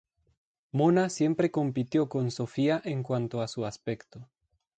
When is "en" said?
2.83-3.03